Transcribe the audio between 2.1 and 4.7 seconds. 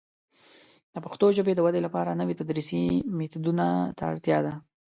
نوي تدریسي میتودونه ته اړتیا ده.